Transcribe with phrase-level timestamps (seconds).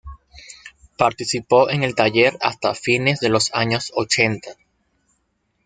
[0.97, 4.49] Participó en el taller hasta fines de los años ochenta.